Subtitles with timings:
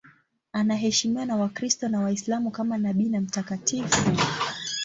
[0.53, 4.01] Anaheshimiwa na Wakristo na Waislamu kama nabii na mtakatifu.